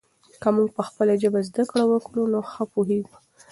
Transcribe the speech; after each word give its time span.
که 0.41 0.49
موږ 0.55 0.67
په 0.75 0.81
خپله 0.87 1.13
ژبه 1.21 1.39
زده 1.49 1.63
کړه 1.71 1.83
وکړو 1.87 2.23
نو 2.33 2.39
ښه 2.51 2.63
پوهېږو. 2.73 3.15